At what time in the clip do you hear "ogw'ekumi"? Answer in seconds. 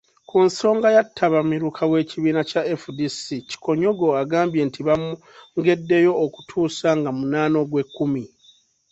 7.63-8.23